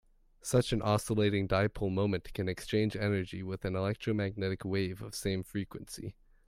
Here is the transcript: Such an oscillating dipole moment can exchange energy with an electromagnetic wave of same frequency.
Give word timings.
Such 0.41 0.73
an 0.73 0.81
oscillating 0.81 1.47
dipole 1.47 1.91
moment 1.93 2.33
can 2.33 2.49
exchange 2.49 2.95
energy 2.97 3.43
with 3.43 3.63
an 3.65 3.75
electromagnetic 3.75 4.65
wave 4.65 5.03
of 5.03 5.13
same 5.13 5.43
frequency. 5.43 6.15